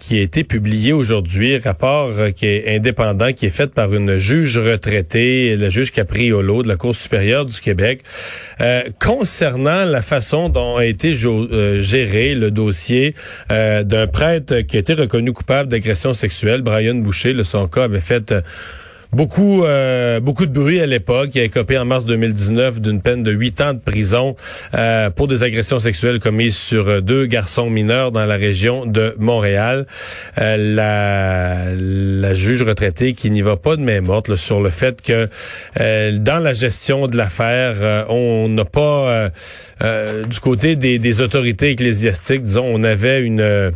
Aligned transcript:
qui 0.00 0.18
a 0.18 0.22
été 0.22 0.44
publié 0.44 0.92
aujourd'hui, 0.92 1.58
rapport 1.58 2.10
euh, 2.10 2.30
qui 2.30 2.46
est 2.46 2.76
indépendant, 2.76 3.32
qui 3.32 3.46
est 3.46 3.50
fait 3.50 3.72
par 3.72 3.94
une 3.94 4.16
juge 4.18 4.56
retraitée, 4.58 5.56
la 5.56 5.70
juge 5.70 5.92
Capriolo 5.92 6.62
de 6.62 6.68
la 6.68 6.76
Cour 6.76 6.94
supérieure 6.94 7.46
du 7.46 7.60
Québec, 7.60 8.02
concernant 9.00 9.84
la 9.84 10.02
façon 10.02 10.48
dont 10.48 10.76
a 10.76 10.84
été 10.84 11.14
géré 11.14 12.34
le 12.34 12.50
dossier 12.50 13.14
d'un 13.48 14.06
prêtre 14.06 14.60
qui 14.60 14.76
a 14.76 14.80
été 14.80 14.94
reconnu 14.94 15.32
coupable 15.32 15.68
d'agression 15.68 16.12
sexuelle, 16.12 16.62
Brian 16.62 16.94
Boucher. 16.94 17.32
Le, 17.32 17.44
son 17.44 17.66
cas 17.66 17.84
avait 17.84 18.00
fait 18.00 18.32
Beaucoup, 19.12 19.64
euh, 19.64 20.20
beaucoup 20.20 20.46
de 20.46 20.52
bruit 20.52 20.80
à 20.80 20.86
l'époque. 20.86 21.30
Il 21.34 21.40
a 21.40 21.44
écopé 21.44 21.78
en 21.78 21.84
mars 21.84 22.04
2019 22.04 22.80
d'une 22.80 23.00
peine 23.00 23.22
de 23.22 23.30
huit 23.30 23.60
ans 23.60 23.72
de 23.72 23.78
prison 23.78 24.36
euh, 24.74 25.10
pour 25.10 25.28
des 25.28 25.42
agressions 25.42 25.78
sexuelles 25.78 26.18
commises 26.18 26.56
sur 26.56 27.00
deux 27.02 27.26
garçons 27.26 27.70
mineurs 27.70 28.10
dans 28.10 28.24
la 28.24 28.34
région 28.34 28.84
de 28.84 29.14
Montréal. 29.18 29.86
Euh, 30.38 30.56
la, 30.56 31.74
la, 31.74 32.34
juge 32.34 32.62
retraitée 32.62 33.14
qui 33.14 33.30
n'y 33.30 33.42
va 33.42 33.56
pas 33.56 33.76
de 33.76 33.82
main 33.82 34.00
morte 34.00 34.34
sur 34.34 34.60
le 34.60 34.70
fait 34.70 35.00
que 35.00 35.28
dans 35.76 36.42
la 36.42 36.52
gestion 36.52 37.06
de 37.06 37.16
l'affaire, 37.16 38.06
on 38.08 38.48
n'a 38.48 38.64
pas 38.64 39.30
du 39.80 40.40
côté 40.40 40.76
des, 40.76 40.98
des 40.98 41.20
autorités 41.20 41.70
ecclésiastiques, 41.70 42.42
disons, 42.42 42.66
on 42.66 42.82
avait 42.84 43.22
une 43.22 43.72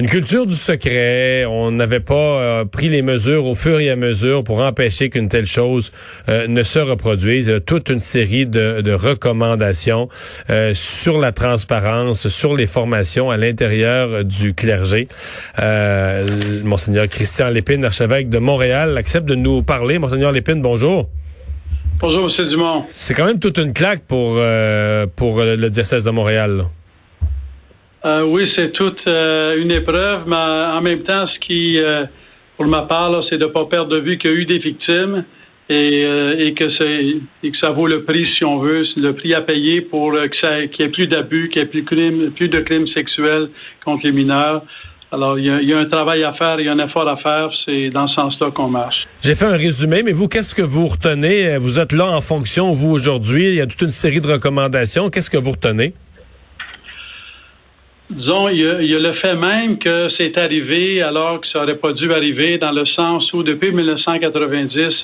une 0.00 0.06
culture 0.06 0.46
du 0.46 0.54
secret. 0.54 1.44
On 1.44 1.72
n'avait 1.72 2.00
pas 2.00 2.14
euh, 2.14 2.64
pris 2.64 2.88
les 2.88 3.02
mesures 3.02 3.44
au 3.44 3.54
fur 3.54 3.80
et 3.80 3.90
à 3.90 3.96
mesure 3.96 4.42
pour 4.44 4.60
empêcher 4.60 5.10
qu'une 5.10 5.28
telle 5.28 5.44
chose 5.44 5.92
euh, 6.30 6.46
ne 6.46 6.62
se 6.62 6.78
reproduise. 6.78 7.60
toute 7.66 7.90
une 7.90 8.00
série 8.00 8.46
de, 8.46 8.80
de 8.80 8.92
recommandations 8.92 10.08
euh, 10.48 10.72
sur 10.72 11.18
la 11.18 11.32
transparence, 11.32 12.28
sur 12.28 12.56
les 12.56 12.66
formations 12.66 13.30
à 13.30 13.36
l'intérieur 13.36 14.24
du 14.24 14.54
clergé. 14.54 15.06
Monseigneur 16.64 17.06
Christian 17.06 17.50
Lépine, 17.50 17.84
archevêque 17.84 18.30
de 18.30 18.38
Montréal, 18.38 18.96
accepte 18.96 19.26
de 19.26 19.34
nous 19.34 19.62
parler. 19.62 19.98
Monseigneur 19.98 20.32
Lépine, 20.32 20.62
bonjour. 20.62 21.10
Bonjour, 21.98 22.30
M. 22.38 22.48
Dumont. 22.48 22.84
C'est 22.88 23.12
quand 23.12 23.26
même 23.26 23.38
toute 23.38 23.58
une 23.58 23.74
claque 23.74 24.04
pour, 24.06 24.40
pour 25.16 25.42
le 25.42 25.68
diocèse 25.68 26.04
de 26.04 26.10
Montréal. 26.10 26.64
Euh, 28.04 28.24
oui, 28.24 28.50
c'est 28.56 28.72
toute 28.72 29.00
euh, 29.08 29.60
une 29.60 29.72
épreuve, 29.72 30.22
mais 30.26 30.36
en 30.36 30.80
même 30.80 31.02
temps, 31.02 31.26
ce 31.26 31.38
qui, 31.40 31.78
euh, 31.80 32.04
pour 32.56 32.66
ma 32.66 32.82
part, 32.82 33.22
c'est 33.28 33.36
de 33.36 33.44
ne 33.44 33.50
pas 33.50 33.66
perdre 33.66 33.90
de 33.90 33.98
vue 33.98 34.16
qu'il 34.16 34.30
y 34.30 34.34
a 34.34 34.36
eu 34.36 34.46
des 34.46 34.58
victimes 34.58 35.24
et, 35.68 36.02
et 36.02 36.54
que, 36.54 36.64
et 37.44 37.50
que 37.50 37.58
ça 37.58 37.70
vaut 37.70 37.86
le 37.86 38.02
prix, 38.02 38.26
si 38.36 38.44
on 38.44 38.58
veut, 38.58 38.84
le 38.96 39.12
prix 39.12 39.34
à 39.34 39.42
payer 39.42 39.82
pour 39.82 40.12
qu'il 40.12 40.70
n'y 40.80 40.84
ait 40.84 40.88
plus 40.88 41.06
d'abus, 41.06 41.48
qu'il 41.50 41.62
n'y 41.62 41.68
ait 41.68 41.82
plus, 41.82 42.30
plus 42.30 42.48
de 42.48 42.60
crimes 42.60 42.88
sexuels 42.88 43.50
contre 43.84 44.04
les 44.04 44.12
mineurs. 44.12 44.62
Alors, 45.12 45.38
il 45.38 45.46
y, 45.46 45.72
a, 45.72 45.78
un 45.78 45.86
travail 45.86 46.24
à 46.24 46.32
faire, 46.32 46.58
il 46.58 46.66
y 46.66 46.68
a 46.68 46.72
un 46.72 46.78
effort 46.78 47.08
à 47.08 47.16
faire, 47.18 47.50
c'est 47.64 47.90
dans 47.90 48.08
ce 48.08 48.14
sens-là 48.14 48.50
qu'on 48.52 48.68
marche. 48.68 49.06
J'ai 49.22 49.34
fait 49.34 49.46
un 49.46 49.56
résumé, 49.56 50.02
mais 50.04 50.12
vous, 50.12 50.28
qu'est-ce 50.28 50.54
que 50.54 50.62
vous 50.62 50.86
retenez? 50.86 51.56
Vous 51.58 51.78
êtes 51.78 51.92
là 51.92 52.06
en 52.06 52.20
fonction, 52.20 52.72
vous, 52.72 52.90
aujourd'hui, 52.90 53.48
il 53.48 53.54
y 53.54 53.60
a 53.60 53.66
toute 53.66 53.82
une 53.82 53.90
série 53.90 54.20
de 54.20 54.26
recommandations. 54.26 55.10
Qu'est-ce 55.10 55.30
que 55.30 55.38
vous 55.38 55.50
retenez? 55.52 55.94
Disons, 58.10 58.48
il 58.48 58.60
y, 58.60 58.94
a, 58.94 58.98
le 58.98 59.12
fait 59.14 59.36
même 59.36 59.78
que 59.78 60.08
c'est 60.18 60.36
arrivé 60.38 61.02
alors 61.02 61.40
que 61.40 61.46
ça 61.48 61.60
n'aurait 61.60 61.76
pas 61.76 61.92
dû 61.92 62.12
arriver, 62.12 62.58
dans 62.58 62.72
le 62.72 62.84
sens 62.86 63.32
où 63.32 63.42
depuis 63.42 63.72
1990, 63.72 64.94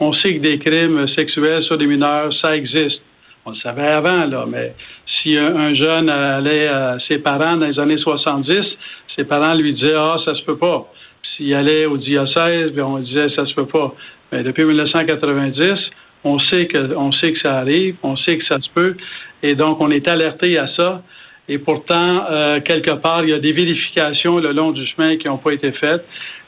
on 0.00 0.12
sait 0.12 0.34
que 0.34 0.40
des 0.40 0.58
crimes 0.58 1.06
sexuels 1.14 1.62
sur 1.64 1.78
des 1.78 1.86
mineurs, 1.86 2.32
ça 2.42 2.56
existe. 2.56 3.00
On 3.44 3.50
le 3.50 3.56
savait 3.56 3.86
avant, 3.86 4.26
là, 4.26 4.44
mais 4.48 4.74
si 5.22 5.38
un, 5.38 5.72
jeune 5.74 6.10
allait 6.10 6.66
à 6.66 6.98
ses 7.06 7.18
parents 7.18 7.56
dans 7.56 7.66
les 7.66 7.78
années 7.78 7.98
70, 7.98 8.60
ses 9.14 9.24
parents 9.24 9.54
lui 9.54 9.74
disaient 9.74 9.94
Ah, 9.96 10.16
ça 10.24 10.34
se 10.34 10.42
peut 10.42 10.58
pas. 10.58 10.86
S'il 11.36 11.54
allait 11.54 11.86
au 11.86 11.96
diocèse, 11.96 12.72
bien, 12.72 12.84
on 12.84 12.98
disait 12.98 13.28
ça 13.30 13.46
se 13.46 13.54
peut 13.54 13.66
pas. 13.66 13.94
Mais 14.32 14.42
depuis 14.42 14.64
1990, 14.64 15.78
on 16.24 16.38
sait 16.38 16.66
que 16.66 16.94
on 16.96 17.12
sait 17.12 17.32
que 17.32 17.40
ça 17.40 17.58
arrive, 17.58 17.96
on 18.02 18.16
sait 18.16 18.36
que 18.36 18.44
ça 18.46 18.60
se 18.60 18.68
peut, 18.74 18.96
et 19.42 19.54
donc 19.54 19.80
on 19.80 19.90
est 19.90 20.08
alerté 20.08 20.58
à 20.58 20.66
ça. 20.74 21.02
Et 21.48 21.58
pourtant, 21.58 22.26
euh, 22.30 22.60
quelque 22.60 22.90
part, 22.92 23.22
il 23.22 23.30
y 23.30 23.32
a 23.32 23.38
des 23.38 23.52
vérifications 23.52 24.38
le 24.38 24.52
long 24.52 24.72
du 24.72 24.84
chemin 24.86 25.16
qui 25.16 25.28
n'ont 25.28 25.38
pas 25.38 25.52
été 25.52 25.72
faites. 25.72 26.04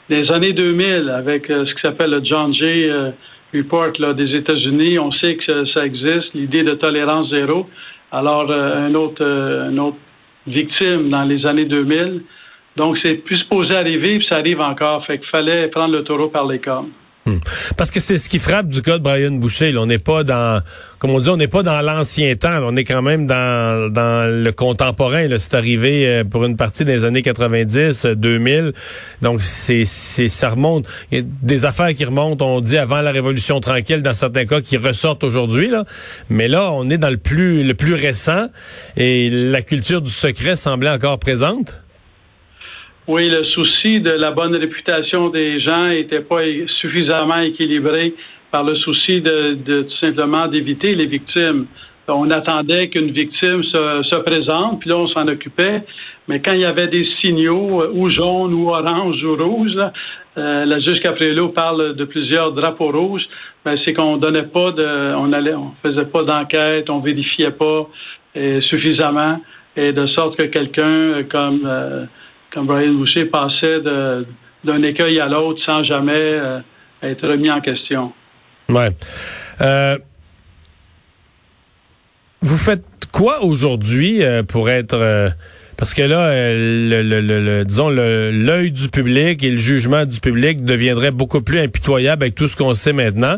Les 0.09 0.29
années 0.31 0.53
2000, 0.53 1.09
avec 1.09 1.49
euh, 1.49 1.65
ce 1.65 1.73
qui 1.73 1.81
s'appelle 1.81 2.09
le 2.09 2.23
John 2.23 2.53
Jay 2.53 2.89
euh, 2.89 3.11
Report 3.53 3.93
là, 3.99 4.13
des 4.13 4.35
États-Unis, 4.35 4.99
on 4.99 5.11
sait 5.11 5.35
que 5.35 5.65
ça, 5.67 5.85
existe, 5.85 6.33
l'idée 6.33 6.63
de 6.63 6.73
tolérance 6.73 7.29
zéro. 7.33 7.69
Alors, 8.11 8.51
un 8.51 8.93
autre, 8.95 9.21
une 9.21 9.79
autre 9.79 9.97
victime 10.45 11.09
dans 11.09 11.23
les 11.23 11.45
années 11.45 11.65
2000. 11.65 12.21
Donc, 12.75 12.97
c'est 13.03 13.15
plus 13.15 13.37
supposé 13.37 13.75
arriver, 13.75 14.17
puis 14.17 14.27
ça 14.29 14.37
arrive 14.37 14.61
encore. 14.61 15.05
Fait 15.05 15.19
qu'il 15.19 15.27
fallait 15.29 15.67
prendre 15.67 15.91
le 15.91 16.03
taureau 16.03 16.29
par 16.29 16.47
les 16.47 16.59
cornes. 16.59 16.89
Hmm. 17.25 17.37
Parce 17.75 17.91
que 17.91 17.99
c'est 17.99 18.17
ce 18.17 18.29
qui 18.29 18.39
frappe 18.39 18.67
du 18.67 18.81
cas 18.81 18.97
de 18.97 19.03
Brian 19.03 19.31
Boucher. 19.31 19.75
On 19.77 19.85
n'est 19.85 19.99
pas 19.99 20.23
dans, 20.23 20.61
comme 20.99 21.11
on 21.11 21.19
dit, 21.19 21.29
on 21.29 21.37
n'est 21.37 21.49
pas 21.49 21.63
dans 21.63 21.81
l'ancien 21.81 22.33
temps. 22.35 22.59
On 22.63 22.75
est 22.77 22.85
quand 22.85 23.01
même 23.01 23.27
dans, 23.27 23.91
dans 23.91 24.25
le 24.25 24.51
contemporain. 24.51 25.27
C'est 25.37 25.53
arrivé 25.53 26.07
euh, 26.07 26.23
pour 26.23 26.45
une 26.45 26.55
partie 26.55 26.85
des 26.85 27.03
années 27.03 27.21
90, 27.21 28.05
2000. 28.05 28.55
Euh, 28.55 28.71
Donc 29.21 29.41
c'est, 29.41 29.83
c'est, 29.85 30.29
ça 30.29 30.51
remonte. 30.51 30.87
Y 31.11 31.25
des 31.41 31.65
affaires 31.65 31.93
qui 31.93 32.05
remontent. 32.05 32.45
On 32.45 32.61
dit 32.61 32.77
avant 32.77 33.01
la 33.01 33.11
Révolution 33.11 33.59
tranquille, 33.59 34.01
dans 34.01 34.13
certains 34.13 34.45
cas, 34.45 34.61
qui 34.61 34.77
ressortent 34.77 35.23
aujourd'hui. 35.23 35.71
Mais 36.29 36.47
là, 36.47 36.71
on 36.71 36.89
est 36.89 36.97
dans 36.97 37.09
le 37.09 37.17
plus, 37.17 37.63
le 37.63 37.73
plus 37.73 37.95
récent 37.95 38.47
et 38.95 39.29
la 39.29 39.61
culture 39.61 40.01
du 40.01 40.11
secret 40.11 40.55
semblait 40.55 40.89
encore 40.89 41.19
présente. 41.19 41.79
Oui, 43.11 43.27
le 43.27 43.43
souci 43.43 44.01
de 44.01 44.11
la 44.11 44.29
bonne 44.29 44.55
réputation 44.55 45.29
des 45.29 45.59
gens 45.61 45.87
n'était 45.87 46.19
pas 46.19 46.41
suffisamment 46.79 47.39
équilibré 47.39 48.13
par 48.51 48.63
le 48.63 48.75
souci 48.75 49.19
de, 49.19 49.81
tout 49.81 49.97
simplement 49.99 50.47
d'éviter 50.47 50.93
les 50.93 51.07
victimes. 51.07 51.65
On 52.07 52.29
attendait 52.29 52.87
qu'une 52.89 53.09
victime 53.09 53.63
se, 53.63 54.15
présente, 54.17 54.81
puis 54.81 54.91
là, 54.91 54.97
on 54.97 55.07
s'en 55.07 55.27
occupait. 55.27 55.81
Mais 56.27 56.39
quand 56.39 56.51
il 56.53 56.59
y 56.59 56.65
avait 56.65 56.87
des 56.87 57.03
signaux, 57.19 57.81
euh, 57.81 57.91
ou 57.95 58.11
jaunes, 58.11 58.53
ou 58.53 58.69
orange, 58.69 59.23
ou 59.23 59.35
rouges, 59.35 59.79
euh, 60.37 60.65
la 60.65 60.79
juge 60.79 60.99
Capriello 60.99 61.49
parle 61.49 61.95
de 61.95 62.05
plusieurs 62.05 62.51
drapeaux 62.51 62.91
rouges, 62.91 63.25
ben, 63.65 63.75
c'est 63.83 63.93
qu'on 63.93 64.17
donnait 64.17 64.43
pas 64.43 64.69
de, 64.71 65.15
on 65.15 65.33
allait, 65.33 65.55
on 65.55 65.71
faisait 65.81 66.05
pas 66.05 66.21
d'enquête, 66.21 66.91
on 66.91 66.99
vérifiait 66.99 67.57
pas 67.57 67.89
euh, 68.37 68.61
suffisamment, 68.61 69.41
et 69.75 69.93
de 69.93 70.05
sorte 70.05 70.37
que 70.37 70.45
quelqu'un 70.45 71.23
comme 71.23 72.07
comme 72.53 72.67
Brian 72.67 72.93
Boucher 72.93 73.25
passait 73.25 73.81
d'un 73.81 74.83
écueil 74.83 75.19
à 75.19 75.27
l'autre 75.27 75.61
sans 75.65 75.83
jamais 75.83 76.11
euh, 76.13 76.59
être 77.01 77.27
remis 77.27 77.49
en 77.49 77.61
question. 77.61 78.13
Ouais. 78.69 78.89
Euh, 79.61 79.97
vous 82.41 82.57
faites 82.57 82.83
quoi 83.11 83.43
aujourd'hui 83.43 84.23
euh, 84.23 84.43
pour 84.43 84.69
être 84.69 85.33
parce 85.77 85.93
que 85.93 86.01
là, 86.01 86.53
le, 86.53 87.01
le, 87.01 87.21
le, 87.21 87.63
disons 87.63 87.89
l'œil 87.89 88.71
du 88.71 88.89
public 88.89 89.41
et 89.43 89.51
le 89.51 89.57
jugement 89.57 90.05
du 90.05 90.19
public 90.19 90.65
deviendrait 90.65 91.11
beaucoup 91.11 91.41
plus 91.41 91.59
impitoyable 91.59 92.23
avec 92.23 92.35
tout 92.35 92.47
ce 92.47 92.57
qu'on 92.57 92.73
sait 92.73 92.91
maintenant. 92.91 93.37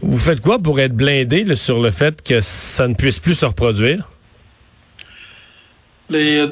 Vous 0.00 0.18
faites 0.18 0.40
quoi 0.40 0.58
pour 0.58 0.80
être 0.80 0.94
blindé 0.94 1.44
sur 1.56 1.82
le 1.82 1.90
fait 1.90 2.22
que 2.22 2.40
ça 2.40 2.88
ne 2.88 2.94
puisse 2.94 3.18
plus 3.18 3.34
se 3.34 3.44
reproduire? 3.44 4.08
Les, 6.08 6.46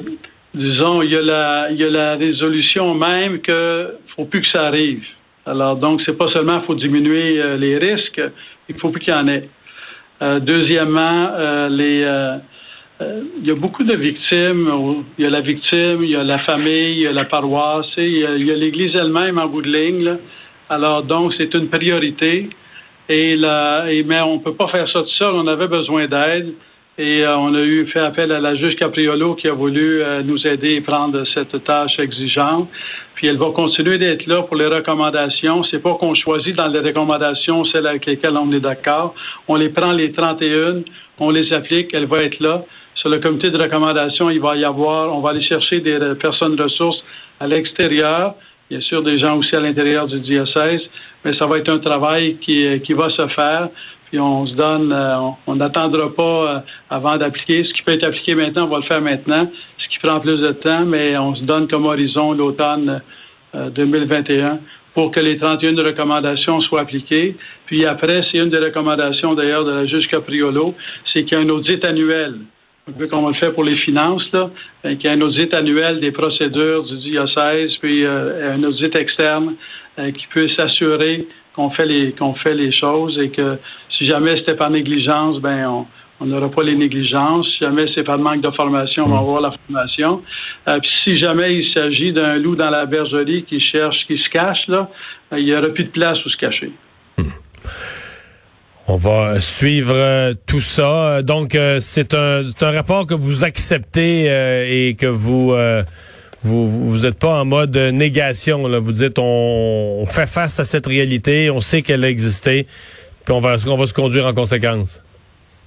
disons, 0.53 1.01
il 1.01 1.11
y 1.11 1.15
a 1.15 1.21
la, 1.21 1.67
il 1.71 1.79
y 1.79 1.83
a 1.83 1.89
la 1.89 2.15
résolution 2.15 2.95
même 2.95 3.39
que 3.41 3.95
faut 4.15 4.25
plus 4.25 4.41
que 4.41 4.47
ça 4.47 4.65
arrive. 4.65 5.03
Alors, 5.45 5.77
donc, 5.77 6.01
c'est 6.05 6.17
pas 6.17 6.29
seulement 6.33 6.61
faut 6.61 6.75
diminuer 6.75 7.39
euh, 7.39 7.57
les 7.57 7.77
risques, 7.77 8.21
il 8.67 8.75
faut 8.79 8.89
plus 8.89 9.01
qu'il 9.01 9.13
y 9.13 9.17
en 9.17 9.27
ait. 9.27 9.49
Euh, 10.21 10.39
deuxièmement, 10.39 11.29
euh, 11.31 11.69
les, 11.69 12.05
il 13.41 13.47
y 13.47 13.51
a 13.51 13.55
beaucoup 13.55 13.83
de 13.83 13.95
victimes. 13.95 14.69
Il 15.17 15.23
y 15.23 15.27
a 15.27 15.29
la 15.29 15.41
victime, 15.41 16.03
il 16.03 16.09
y 16.09 16.15
a 16.15 16.23
la 16.23 16.39
famille, 16.39 16.97
il 16.97 17.01
y 17.03 17.07
a 17.07 17.13
la 17.13 17.23
paroisse, 17.23 17.87
il 17.97 18.17
y 18.17 18.51
a 18.51 18.55
l'Église 18.55 18.93
elle-même 18.95 19.37
en 19.37 19.47
bout 19.47 19.61
de 19.61 19.71
ligne. 19.71 20.03
Là. 20.03 20.17
Alors, 20.69 21.03
donc, 21.03 21.33
c'est 21.37 21.53
une 21.53 21.69
priorité. 21.69 22.49
Et, 23.07 23.35
la, 23.37 23.85
et 23.89 24.03
mais 24.03 24.21
on 24.21 24.39
peut 24.39 24.53
pas 24.53 24.67
faire 24.67 24.87
ça 24.89 25.01
tout 25.01 25.15
seul. 25.17 25.33
On 25.33 25.47
avait 25.47 25.67
besoin 25.67 26.07
d'aide. 26.07 26.53
Et 27.01 27.23
euh, 27.23 27.37
on 27.37 27.55
a 27.55 27.61
eu 27.61 27.87
fait 27.87 28.01
appel 28.01 28.29
à 28.33 28.41
la 28.41 28.55
juge 28.55 28.75
Capriolo 28.75 29.35
qui 29.35 29.47
a 29.47 29.53
voulu 29.53 30.03
euh, 30.03 30.21
nous 30.21 30.45
aider 30.45 30.79
à 30.85 30.91
prendre 30.91 31.23
cette 31.33 31.63
tâche 31.63 31.97
exigeante. 31.97 32.67
Puis 33.15 33.27
elle 33.27 33.37
va 33.37 33.51
continuer 33.51 33.97
d'être 33.97 34.27
là 34.27 34.43
pour 34.43 34.57
les 34.57 34.67
recommandations. 34.67 35.63
C'est 35.71 35.79
pas 35.79 35.93
qu'on 35.93 36.13
choisit 36.13 36.57
dans 36.57 36.67
les 36.67 36.81
recommandations 36.81 37.63
celles 37.63 37.87
avec 37.87 38.05
lesquelles 38.05 38.35
on 38.35 38.51
est 38.51 38.59
d'accord. 38.59 39.15
On 39.47 39.55
les 39.55 39.69
prend 39.69 39.93
les 39.93 40.11
31, 40.11 40.81
on 41.19 41.29
les 41.29 41.53
applique, 41.53 41.93
elle 41.93 42.05
va 42.05 42.21
être 42.21 42.41
là. 42.41 42.65
Sur 42.95 43.07
le 43.07 43.19
comité 43.19 43.49
de 43.49 43.57
recommandation, 43.57 44.29
il 44.29 44.41
va 44.41 44.57
y 44.57 44.65
avoir, 44.65 45.15
on 45.15 45.21
va 45.21 45.29
aller 45.29 45.41
chercher 45.41 45.79
des 45.79 45.97
personnes 46.19 46.61
ressources 46.61 47.01
à 47.39 47.47
l'extérieur 47.47 48.35
bien 48.69 48.81
sûr 48.81 49.01
des 49.01 49.17
gens 49.17 49.37
aussi 49.37 49.55
à 49.55 49.61
l'intérieur 49.61 50.07
du 50.07 50.19
diocèse, 50.19 50.81
mais 51.25 51.33
ça 51.37 51.47
va 51.47 51.57
être 51.57 51.69
un 51.69 51.79
travail 51.79 52.37
qui, 52.37 52.79
qui 52.81 52.93
va 52.93 53.09
se 53.09 53.27
faire. 53.29 53.69
Puis 54.09 54.19
on 54.19 54.47
se 54.47 54.55
donne, 54.55 54.91
on 55.45 55.55
n'attendra 55.55 56.13
pas 56.13 56.63
avant 56.89 57.17
d'appliquer. 57.17 57.63
Ce 57.63 57.73
qui 57.73 57.83
peut 57.83 57.93
être 57.93 58.07
appliqué 58.07 58.35
maintenant, 58.35 58.65
on 58.65 58.69
va 58.69 58.77
le 58.77 58.83
faire 58.83 59.01
maintenant. 59.01 59.49
Ce 59.77 59.87
qui 59.89 59.99
prend 59.99 60.19
plus 60.19 60.39
de 60.39 60.51
temps, 60.53 60.85
mais 60.85 61.17
on 61.17 61.35
se 61.35 61.43
donne 61.43 61.67
comme 61.67 61.85
horizon 61.85 62.33
l'automne 62.33 63.01
2021 63.53 64.59
pour 64.93 65.11
que 65.11 65.19
les 65.19 65.37
31 65.37 65.75
recommandations 65.75 66.59
soient 66.61 66.81
appliquées. 66.81 67.35
Puis 67.67 67.85
après, 67.85 68.23
c'est 68.31 68.39
une 68.39 68.49
des 68.49 68.57
recommandations 68.57 69.35
d'ailleurs 69.35 69.63
de 69.63 69.71
la 69.71 69.85
juge 69.85 70.07
Capriolo, 70.07 70.73
c'est 71.13 71.23
qu'il 71.23 71.37
y 71.37 71.41
a 71.41 71.43
un 71.43 71.49
audit 71.49 71.85
annuel 71.85 72.39
un 72.89 72.91
peu 72.97 73.07
comme 73.07 73.23
on 73.23 73.29
le 73.29 73.35
fait 73.35 73.51
pour 73.51 73.63
les 73.63 73.75
finances, 73.77 74.27
là, 74.33 74.49
euh, 74.85 74.95
qu'il 74.95 75.05
y 75.05 75.07
a 75.07 75.11
un 75.11 75.21
audit 75.21 75.53
annuel 75.53 75.99
des 75.99 76.11
procédures 76.11 76.83
du 76.83 76.97
diocèse, 76.97 77.75
puis 77.81 78.03
euh, 78.03 78.55
un 78.55 78.63
audit 78.63 78.95
externe 78.95 79.55
euh, 79.99 80.11
qui 80.11 80.25
peut 80.33 80.47
s'assurer 80.57 81.27
qu'on 81.55 81.69
fait 81.71 81.85
les 81.85 82.13
qu'on 82.13 82.33
fait 82.35 82.53
les 82.53 82.71
choses 82.71 83.19
et 83.19 83.29
que 83.29 83.57
si 83.99 84.05
jamais 84.05 84.37
c'était 84.37 84.55
par 84.55 84.71
négligence, 84.71 85.39
ben 85.39 85.67
on 85.67 85.85
on 86.21 86.25
n'aura 86.25 86.49
pas 86.49 86.63
les 86.63 86.75
négligences. 86.75 87.47
Si 87.53 87.59
jamais 87.63 87.85
c'est 87.95 88.03
par 88.03 88.17
manque 88.17 88.41
de 88.41 88.51
formation, 88.51 89.03
on 89.05 89.09
va 89.09 89.19
avoir 89.19 89.39
la 89.39 89.51
formation. 89.65 90.21
puis 90.65 90.91
si 91.05 91.17
jamais 91.17 91.55
il 91.55 91.73
s'agit 91.73 92.11
d'un 92.11 92.35
loup 92.35 92.57
dans 92.57 92.69
la 92.69 92.85
bergerie 92.85 93.43
qui 93.43 93.61
cherche, 93.61 93.95
qui 94.05 94.17
se 94.17 94.29
cache, 94.29 94.67
là, 94.67 94.89
il 95.37 95.45
n'y 95.45 95.55
aura 95.55 95.69
plus 95.69 95.85
de 95.85 95.91
place 95.91 96.17
où 96.25 96.29
se 96.29 96.35
cacher. 96.35 96.71
On 98.91 98.97
va 98.97 99.39
suivre 99.39 99.93
euh, 99.93 100.33
tout 100.47 100.61
ça. 100.61 101.21
Donc, 101.21 101.53
euh, 101.53 101.77
c'est 101.79 102.15
un, 102.15 102.41
un, 102.59 102.71
rapport 102.71 103.05
que 103.05 103.13
vous 103.13 103.43
acceptez 103.43 104.25
euh, 104.27 104.65
et 104.67 104.95
que 104.95 105.05
vous, 105.05 105.53
vous 106.41 106.67
vous 106.67 107.05
êtes 107.05 107.19
pas 107.19 107.41
en 107.41 107.45
mode 107.45 107.77
négation. 107.77 108.67
Là. 108.67 108.79
Vous 108.79 108.91
dites 108.91 109.19
on, 109.19 110.03
fait 110.07 110.27
face 110.27 110.59
à 110.59 110.65
cette 110.65 110.87
réalité, 110.87 111.51
on 111.51 111.59
sait 111.59 111.83
qu'elle 111.83 112.03
a 112.03 112.09
existé, 112.09 112.65
puis 113.25 113.33
on 113.33 113.39
va, 113.39 113.55
on 113.67 113.77
va 113.77 113.85
se 113.85 113.93
conduire 113.93 114.25
en 114.25 114.33
conséquence. 114.33 115.03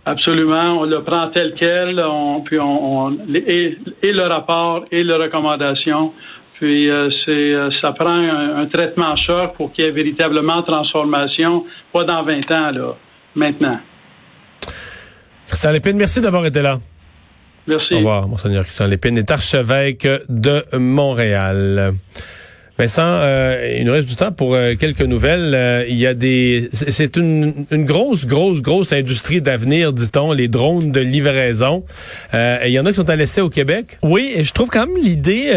Absolument, 0.05 0.81
on 0.81 0.85
le 0.85 1.03
prend 1.03 1.29
tel 1.29 1.55
quel, 1.57 2.01
on, 2.01 2.41
puis 2.41 2.59
on, 2.59 3.13
et, 3.35 3.79
le 4.03 4.27
rapport 4.27 4.85
et 4.91 5.05
les 5.05 5.15
recommandations. 5.15 6.13
Puis 6.59 6.89
c'est 7.25 7.55
ça 7.81 7.93
prend 7.93 8.17
un, 8.17 8.63
un 8.63 8.67
traitement 8.67 9.17
choc 9.17 9.55
pour 9.57 9.73
qu'il 9.73 9.85
y 9.85 9.89
ait 9.89 9.93
véritablement 9.93 10.63
transformation, 10.63 11.65
pas 11.93 12.05
dans 12.05 12.25
20 12.25 12.51
ans 12.51 12.71
là 12.71 12.97
maintenant. 13.35 13.79
Christian 15.47 15.73
Lépine, 15.73 15.97
merci 15.97 16.21
d'avoir 16.21 16.47
été 16.47 16.63
là. 16.63 16.79
Merci. 17.67 17.95
Au 17.95 17.99
revoir, 17.99 18.27
Monseigneur 18.27 18.65
Christian 18.65 18.87
Lépine 18.87 19.19
est 19.19 19.31
archevêque 19.31 20.09
de 20.29 20.65
Montréal. 20.77 21.93
Vincent, 22.83 23.03
euh, 23.05 23.77
il 23.79 23.87
nous 23.87 23.93
reste 23.93 24.09
du 24.09 24.17
temps 24.17 24.33
pour 24.33 24.57
euh, 24.57 24.75
quelques 24.75 25.03
nouvelles. 25.03 25.53
Euh, 25.55 25.85
il 25.89 25.97
y 25.97 26.05
a 26.05 26.15
des, 26.15 26.69
c'est 26.73 27.17
une, 27.17 27.65
une, 27.71 27.85
grosse, 27.85 28.27
grosse, 28.27 28.61
grosse 28.61 28.93
industrie 28.93 29.41
d'avenir, 29.41 29.93
dit-on, 29.93 30.33
les 30.33 30.49
drones 30.49 30.91
de 30.91 30.99
livraison. 30.99 31.85
il 32.33 32.71
y 32.71 32.81
en 32.81 32.87
a 32.87 32.91
qui 32.91 32.97
sont 32.97 33.09
à 33.09 33.15
l'essai 33.15 33.41
au 33.41 33.51
Québec. 33.51 33.99
Oui, 34.03 34.33
et 34.35 34.43
je 34.43 34.53
trouve 34.53 34.69
quand 34.69 34.89
même 34.89 34.97
l'idée 34.97 35.53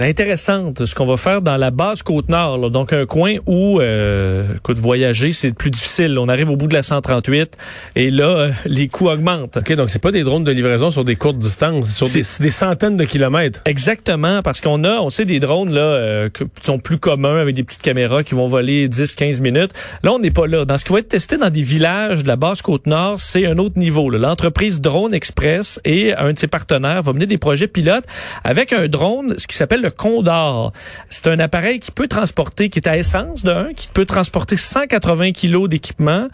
intéressante, 0.00 0.84
ce 0.86 0.94
qu'on 0.96 1.06
va 1.06 1.16
faire 1.16 1.40
dans 1.40 1.56
la 1.56 1.70
base 1.70 2.02
Côte-Nord, 2.02 2.68
donc 2.72 2.92
un 2.92 3.06
coin 3.06 3.36
où, 3.46 3.80
écoute, 3.80 4.78
voyager, 4.78 5.30
c'est 5.30 5.54
plus 5.54 5.70
difficile. 5.70 6.18
On 6.18 6.28
arrive 6.28 6.50
au 6.50 6.56
bout 6.56 6.66
de 6.66 6.74
la 6.74 6.82
138 6.82 7.56
et 7.94 8.10
là, 8.10 8.48
les 8.66 8.88
coûts 8.88 9.08
augmentent. 9.08 9.58
Ok, 9.58 9.72
donc 9.74 9.88
c'est 9.88 10.02
pas 10.02 10.10
des 10.10 10.24
drones 10.24 10.42
de 10.44 10.50
livraison 10.50 10.90
sur 10.90 11.04
des 11.04 11.14
courtes 11.14 11.38
distances, 11.38 11.94
sur 11.94 12.08
des, 12.08 12.22
des, 12.40 12.50
centaines 12.50 12.96
de 12.96 13.04
kilomètres. 13.04 13.60
Exactement, 13.66 14.42
parce 14.42 14.60
qu'on 14.60 14.82
a, 14.82 14.98
on 14.98 15.10
sait 15.10 15.26
des 15.26 15.38
drones 15.38 15.72
là 15.72 16.23
euh, 16.24 16.28
qui 16.28 16.44
sont 16.62 16.78
plus 16.78 16.98
communs 16.98 17.36
avec 17.36 17.54
des 17.54 17.62
petites 17.62 17.82
caméras 17.82 18.22
qui 18.22 18.34
vont 18.34 18.48
voler 18.48 18.88
10-15 18.88 19.40
minutes. 19.40 19.72
Là, 20.02 20.12
on 20.12 20.18
n'est 20.18 20.30
pas 20.30 20.46
là. 20.46 20.64
Dans 20.64 20.78
ce 20.78 20.84
qui 20.84 20.92
va 20.92 20.98
être 20.98 21.08
testé 21.08 21.36
dans 21.36 21.50
des 21.50 21.62
villages 21.62 22.22
de 22.22 22.28
la 22.28 22.36
basse 22.36 22.62
Côte-Nord, 22.62 23.20
c'est 23.20 23.46
un 23.46 23.58
autre 23.58 23.78
niveau. 23.78 24.10
L'entreprise 24.10 24.80
Drone 24.80 25.14
Express 25.14 25.80
et 25.84 26.14
un 26.14 26.32
de 26.32 26.38
ses 26.38 26.46
partenaires 26.46 27.02
va 27.02 27.12
mener 27.12 27.26
des 27.26 27.38
projets 27.38 27.68
pilotes 27.68 28.04
avec 28.42 28.72
un 28.72 28.88
drone, 28.88 29.34
ce 29.38 29.46
qui 29.46 29.56
s'appelle 29.56 29.82
le 29.82 29.90
Condor. 29.90 30.72
C'est 31.08 31.28
un 31.28 31.38
appareil 31.38 31.80
qui 31.80 31.90
peut 31.90 32.08
transporter, 32.08 32.68
qui 32.68 32.78
est 32.78 32.88
à 32.88 32.96
essence 32.96 33.42
d'un, 33.42 33.72
qui 33.74 33.88
peut 33.92 34.04
transporter 34.04 34.56
180 34.56 35.32
kilos 35.32 35.68
d'équipement 35.68 36.28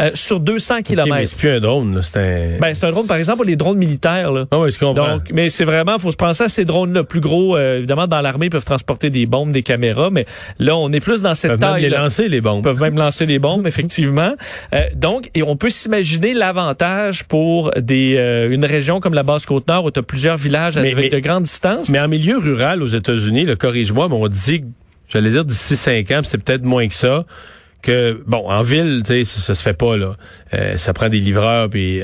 euh, 0.00 0.10
sur 0.14 0.40
200 0.40 0.82
km. 0.82 1.14
mais 1.14 1.26
c'est 1.26 1.36
plus 1.36 1.50
un 1.50 1.60
drone, 1.60 2.00
c'est 2.02 2.18
un... 2.18 2.58
Ben, 2.60 2.74
c'est 2.74 2.86
un 2.86 2.90
drone, 2.90 3.06
par 3.06 3.16
exemple, 3.16 3.38
pour 3.38 3.46
les 3.46 3.56
drones 3.56 3.78
militaires. 3.78 4.32
Là. 4.32 4.46
Ah 4.50 4.58
oui, 4.58 4.70
je 4.70 4.78
comprends. 4.78 5.16
Donc, 5.16 5.30
mais 5.32 5.50
c'est 5.50 5.64
vraiment, 5.64 5.98
faut 5.98 6.12
se 6.12 6.16
penser 6.16 6.44
à 6.44 6.48
ces 6.48 6.64
drones-là. 6.64 7.04
Plus 7.04 7.20
gros, 7.20 7.56
euh, 7.56 7.78
évidemment, 7.78 8.06
dans 8.06 8.20
l'armée, 8.20 8.46
ils 8.46 8.50
peuvent 8.50 8.64
transporter 8.64 9.10
des 9.10 9.26
bombes, 9.26 9.35
des 9.44 9.62
caméras, 9.62 10.10
mais 10.10 10.24
là, 10.58 10.76
on 10.76 10.90
est 10.92 11.00
plus 11.00 11.22
dans 11.22 11.34
cette 11.34 11.52
peuvent 11.52 11.60
taille. 11.60 11.82
Même 11.82 11.90
les 11.90 11.96
lancer, 11.96 12.28
les 12.28 12.40
bombes. 12.40 12.60
Ils 12.60 12.62
peuvent 12.62 12.80
même 12.80 12.96
lancer 12.96 13.26
les 13.26 13.38
bombes, 13.38 13.66
effectivement. 13.66 14.34
Euh, 14.74 14.82
donc, 14.94 15.30
et 15.34 15.42
on 15.42 15.56
peut 15.56 15.70
s'imaginer 15.70 16.34
l'avantage 16.34 17.24
pour 17.24 17.70
des 17.76 18.16
euh, 18.16 18.50
une 18.50 18.64
région 18.64 19.00
comme 19.00 19.14
la 19.14 19.22
Basse-Côte-Nord 19.22 19.84
où 19.84 19.90
tu 19.90 20.00
as 20.00 20.02
plusieurs 20.02 20.36
villages 20.36 20.76
avec 20.76 21.12
de 21.12 21.18
grandes 21.18 21.44
distances. 21.44 21.88
Mais 21.88 22.00
en 22.00 22.08
milieu 22.08 22.38
rural 22.38 22.82
aux 22.82 22.88
États-Unis, 22.88 23.44
le 23.44 23.54
corrige-moi, 23.54 24.08
mais 24.08 24.14
on 24.14 24.28
dit, 24.28 24.64
j'allais 25.08 25.30
dire 25.30 25.44
d'ici 25.44 25.76
cinq 25.76 26.10
ans, 26.10 26.20
c'est 26.24 26.42
peut-être 26.42 26.64
moins 26.64 26.88
que 26.88 26.94
ça 26.94 27.24
que 27.82 28.22
bon 28.26 28.48
en 28.48 28.62
ville 28.62 29.02
tu 29.04 29.24
sais 29.24 29.24
ça, 29.24 29.54
se 29.54 29.62
fait 29.62 29.74
pas 29.76 29.96
là 29.96 30.16
euh, 30.54 30.76
ça 30.76 30.92
prend 30.92 31.08
des 31.08 31.20
livreurs 31.20 31.68
puis 31.70 32.02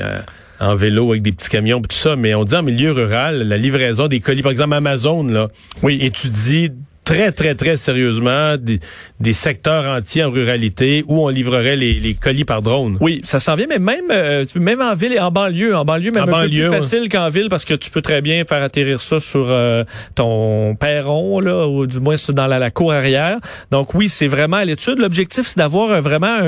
en 0.63 0.75
vélo 0.75 1.11
avec 1.11 1.21
des 1.21 1.31
petits 1.31 1.49
camions 1.49 1.81
tout 1.81 1.95
ça, 1.95 2.15
mais 2.15 2.33
on 2.35 2.43
dit 2.43 2.55
en 2.55 2.63
milieu 2.63 2.91
rural, 2.91 3.43
la 3.43 3.57
livraison 3.57 4.07
des 4.07 4.19
colis, 4.19 4.41
par 4.41 4.51
exemple 4.51 4.73
Amazon, 4.73 5.23
là, 5.23 5.49
oui. 5.81 5.99
étudie 6.01 6.71
très, 7.03 7.31
très, 7.31 7.55
très 7.55 7.77
sérieusement 7.77 8.57
des, 8.57 8.79
des, 9.19 9.33
secteurs 9.33 9.85
entiers 9.85 10.23
en 10.23 10.31
ruralité 10.31 11.03
où 11.07 11.25
on 11.25 11.29
livrerait 11.29 11.75
les, 11.75 11.99
les 11.99 12.13
colis 12.13 12.45
par 12.45 12.61
drone. 12.61 12.97
Oui, 13.01 13.21
ça 13.23 13.39
s'en 13.39 13.55
vient, 13.55 13.67
mais 13.67 13.79
même, 13.79 14.05
euh, 14.11 14.45
même 14.55 14.81
en 14.81 14.95
ville 14.95 15.13
et 15.13 15.19
en 15.19 15.31
banlieue, 15.31 15.75
en 15.75 15.85
banlieue, 15.85 16.11
même 16.11 16.29
un 16.29 16.43
peu 16.43 16.49
plus 16.49 16.69
facile 16.69 17.09
qu'en 17.09 17.29
ville 17.29 17.47
parce 17.49 17.65
que 17.65 17.73
tu 17.73 17.89
peux 17.89 18.01
très 18.01 18.21
bien 18.21 18.43
faire 18.45 18.63
atterrir 18.63 19.01
ça 19.01 19.19
sur 19.19 19.47
euh, 19.49 19.83
ton 20.15 20.75
perron, 20.75 21.39
là, 21.39 21.67
ou 21.67 21.87
du 21.87 21.99
moins 21.99 22.15
dans 22.29 22.47
la, 22.47 22.59
la 22.59 22.71
cour 22.71 22.93
arrière. 22.93 23.37
Donc 23.71 23.93
oui, 23.93 24.09
c'est 24.09 24.27
vraiment 24.27 24.57
à 24.57 24.65
l'étude. 24.65 24.99
L'objectif, 24.99 25.47
c'est 25.47 25.57
d'avoir 25.57 26.01
vraiment 26.01 26.39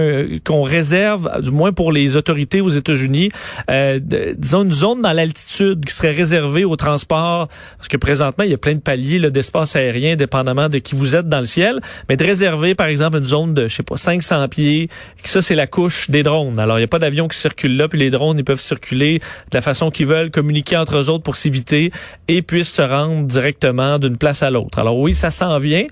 qu'on 0.44 0.64
réserve, 0.64 1.42
du 1.42 1.52
moins 1.52 1.74
pour 1.74 1.92
les 1.92 2.16
autorités 2.16 2.62
aux 2.62 2.70
États-Unis, 2.70 3.30
euh, 3.70 4.00
disons 4.38 4.64
une 4.64 4.74
zone 4.74 5.02
dans 5.02 5.14
l'altitude 5.14 5.86
qui 5.86 5.94
serait 5.94 6.12
réservée 6.12 6.66
au 6.66 6.76
transport, 6.76 7.48
parce 7.78 7.88
que 7.88 7.98
présentement, 7.98 8.44
il 8.44 8.52
y 8.52 8.54
a 8.54 8.58
plein 8.58 8.76
de 8.76 8.80
paliers 8.80 9.20
d'espace 9.32 9.76
aérien 9.76 10.16
dépendant 10.16 10.45
de 10.46 10.80
qui 10.80 10.96
vous 10.96 11.16
êtes 11.16 11.28
dans 11.28 11.40
le 11.40 11.46
ciel, 11.46 11.80
mais 12.10 12.18
de 12.18 12.24
réserver, 12.24 12.76
par 12.76 12.88
exemple, 12.88 13.18
une 13.18 13.26
zone 13.26 13.54
de, 13.54 13.68
je 13.68 13.76
sais 13.76 13.84
pas, 13.84 13.98
500 13.98 14.48
pieds. 14.48 14.90
Ça, 15.24 15.42
c'est 15.42 15.56
la 15.56 15.68
couche 15.68 16.10
des 16.10 16.24
drones. 16.24 16.60
Alors, 16.60 16.78
il 16.78 16.82
n'y 16.82 16.86
a 16.86 16.88
pas 16.88 17.00
d'avion 17.00 17.28
qui 17.28 17.38
circule 17.38 17.76
là, 17.78 17.88
puis 17.88 18.00
les 18.00 18.10
drones, 18.10 18.38
ils 18.38 18.44
peuvent 18.44 18.60
circuler 18.60 19.20
de 19.20 19.58
la 19.58 19.62
façon 19.62 19.92
qu'ils 19.92 20.08
veulent, 20.08 20.32
communiquer 20.32 20.78
entre 20.78 20.98
eux 20.98 21.10
autres 21.10 21.24
pour 21.24 21.36
s'éviter 21.36 21.92
et 22.28 22.42
puissent 22.42 22.74
se 22.74 22.82
rendre 22.82 23.28
directement 23.28 24.00
d'une 24.00 24.18
place 24.18 24.44
à 24.44 24.50
l'autre. 24.52 24.80
Alors 24.80 24.98
oui, 24.98 25.14
ça 25.14 25.32
s'en 25.32 25.58
vient. 25.60 25.86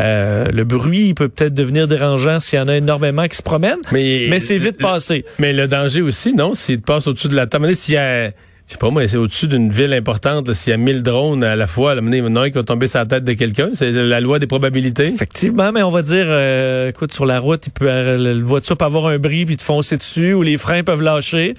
Euh, 0.00 0.46
le 0.46 0.64
bruit 0.64 1.14
peut 1.14 1.28
peut-être 1.28 1.54
devenir 1.54 1.88
dérangeant 1.88 2.40
s'il 2.40 2.58
y 2.58 2.62
en 2.62 2.68
a 2.68 2.76
énormément 2.76 3.26
qui 3.28 3.36
se 3.36 3.42
promènent, 3.42 3.80
mais, 3.92 4.26
mais 4.28 4.38
c'est 4.38 4.58
vite 4.58 4.78
passé. 4.78 5.24
Mais 5.38 5.52
le 5.52 5.68
danger 5.68 6.02
aussi, 6.02 6.34
non, 6.34 6.54
s'il 6.54 6.80
passe 6.80 7.06
au-dessus 7.06 7.28
de 7.28 7.36
la 7.36 7.46
table, 7.46 7.74
s'il 7.74 7.94
y 7.94 7.98
a 7.98 8.30
je 8.70 8.74
sais 8.74 8.78
pas 8.78 8.90
moi, 8.90 9.08
c'est 9.08 9.16
au-dessus 9.16 9.48
d'une 9.48 9.72
ville 9.72 9.92
importante, 9.92 10.52
s'il 10.52 10.70
y 10.70 10.74
a 10.74 10.76
1000 10.76 11.02
drones 11.02 11.42
à 11.42 11.56
la 11.56 11.66
fois, 11.66 11.96
là, 11.96 12.02
il 12.04 12.14
y 12.14 12.20
en 12.20 12.32
va 12.32 12.62
tomber 12.62 12.86
sur 12.86 13.00
la 13.00 13.06
tête 13.06 13.24
de 13.24 13.32
quelqu'un, 13.32 13.70
c'est 13.72 13.90
la 13.90 14.20
loi 14.20 14.38
des 14.38 14.46
probabilités. 14.46 15.06
Effectivement, 15.06 15.72
mais 15.72 15.82
on 15.82 15.90
va 15.90 16.02
dire, 16.02 16.26
euh, 16.28 16.90
écoute, 16.90 17.12
sur 17.12 17.26
la 17.26 17.40
route, 17.40 17.66
il 17.66 17.72
peut, 17.72 17.88
euh, 17.88 18.16
la 18.16 18.44
voiture 18.44 18.76
peut 18.76 18.84
avoir 18.84 19.08
un 19.08 19.18
bris 19.18 19.44
puis 19.44 19.56
te 19.56 19.64
foncer 19.64 19.96
dessus, 19.96 20.34
ou 20.34 20.42
les 20.42 20.56
freins 20.56 20.84
peuvent 20.84 21.02
lâcher. 21.02 21.54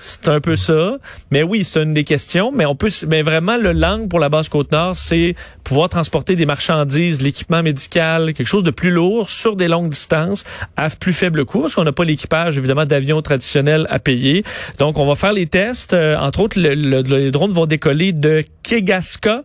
C'est 0.00 0.28
un 0.28 0.40
peu 0.40 0.54
ça. 0.54 0.96
Mais 1.30 1.42
oui, 1.42 1.64
c'est 1.64 1.82
une 1.82 1.94
des 1.94 2.04
questions, 2.04 2.52
mais 2.54 2.66
on 2.66 2.74
peut, 2.74 2.90
mais 3.08 3.22
vraiment, 3.22 3.56
le 3.56 3.72
langue 3.72 4.08
pour 4.10 4.18
la 4.18 4.28
base 4.28 4.50
Côte-Nord, 4.50 4.96
c'est 4.96 5.34
pouvoir 5.64 5.88
transporter 5.88 6.36
des 6.36 6.44
marchandises, 6.44 7.22
l'équipement 7.22 7.62
médical, 7.62 8.34
quelque 8.34 8.46
chose 8.46 8.62
de 8.62 8.70
plus 8.70 8.90
lourd 8.90 9.30
sur 9.30 9.56
des 9.56 9.66
longues 9.66 9.88
distances 9.88 10.44
à 10.76 10.90
plus 10.90 11.14
faible 11.14 11.46
coût, 11.46 11.62
parce 11.62 11.74
qu'on 11.74 11.84
n'a 11.84 11.92
pas 11.92 12.04
l'équipage, 12.04 12.58
évidemment, 12.58 12.84
d'avions 12.84 13.22
traditionnels 13.22 13.86
à 13.88 13.98
payer. 13.98 14.44
Donc, 14.78 14.98
on 14.98 15.06
va 15.06 15.14
faire 15.14 15.32
les 15.32 15.46
tests, 15.46 15.94
euh, 15.94 16.18
entre 16.18 16.40
autres, 16.40 16.53
les 16.56 17.30
drones 17.30 17.52
vont 17.52 17.66
décoller 17.66 18.12
de 18.12 18.42
Kegaska. 18.62 19.42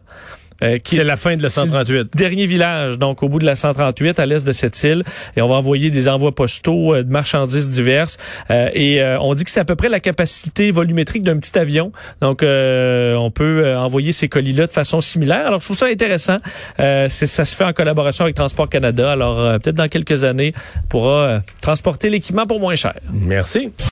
Euh, 0.61 0.77
qui 0.77 0.97
c'est 0.97 1.03
la 1.03 1.15
fin 1.15 1.37
de 1.37 1.43
la 1.43 1.49
138. 1.49 2.15
Dernier 2.15 2.45
village, 2.45 2.97
donc 2.97 3.23
au 3.23 3.29
bout 3.29 3.39
de 3.39 3.45
la 3.45 3.55
138, 3.55 4.19
à 4.19 4.25
l'est 4.25 4.45
de 4.45 4.51
cette 4.51 4.81
île. 4.83 5.03
Et 5.37 5.41
on 5.41 5.47
va 5.47 5.55
envoyer 5.55 5.89
des 5.89 6.09
envois 6.09 6.33
postaux 6.33 6.93
euh, 6.93 7.03
de 7.03 7.11
marchandises 7.11 7.69
diverses. 7.69 8.17
Euh, 8.51 8.69
et 8.73 9.01
on 9.21 9.33
dit 9.33 9.43
que 9.43 9.51
c'est 9.51 9.59
à 9.59 9.65
peu 9.65 9.75
près 9.75 9.89
la 9.89 9.99
capacité 9.99 10.71
volumétrique 10.71 11.23
d'un 11.23 11.37
petit 11.37 11.57
avion. 11.57 11.91
Donc, 12.21 12.41
on 12.43 13.31
peut 13.31 13.75
envoyer 13.77 14.11
ces 14.11 14.27
colis-là 14.27 14.67
de 14.67 14.71
façon 14.71 15.01
similaire. 15.01 15.47
Alors, 15.47 15.59
je 15.59 15.65
trouve 15.65 15.77
ça 15.77 15.87
intéressant. 15.87 16.37
ça 16.77 17.09
se 17.09 17.55
fait 17.55 17.63
en 17.63 17.73
collaboration 17.73 18.25
avec 18.25 18.35
Transport 18.35 18.69
Canada. 18.69 19.11
Alors, 19.11 19.59
peut-être 19.59 19.75
dans 19.75 19.87
quelques 19.87 20.23
années, 20.23 20.53
on 20.83 20.87
pourra 20.87 21.41
transporter 21.61 22.09
l'équipement 22.09 22.45
pour 22.45 22.59
moins 22.59 22.75
cher. 22.75 22.93
Merci. 23.11 23.71